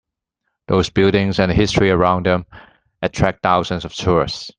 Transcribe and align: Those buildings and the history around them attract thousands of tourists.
Those 0.67 0.89
buildings 0.89 1.37
and 1.39 1.51
the 1.51 1.53
history 1.55 1.91
around 1.91 2.25
them 2.25 2.47
attract 3.03 3.43
thousands 3.43 3.85
of 3.85 3.93
tourists. 3.93 4.49